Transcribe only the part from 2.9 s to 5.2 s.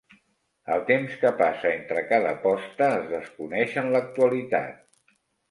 es desconeix en l'actualitat.